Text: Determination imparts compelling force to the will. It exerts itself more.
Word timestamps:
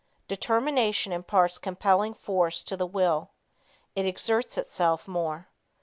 Determination 0.27 1.11
imparts 1.11 1.59
compelling 1.59 2.15
force 2.15 2.63
to 2.63 2.75
the 2.75 2.87
will. 2.87 3.29
It 3.95 4.07
exerts 4.07 4.57
itself 4.57 5.07
more. 5.07 5.49